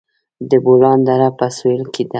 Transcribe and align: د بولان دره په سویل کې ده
د 0.49 0.51
بولان 0.65 0.99
دره 1.07 1.29
په 1.37 1.45
سویل 1.57 1.83
کې 1.93 2.03
ده 2.05 2.09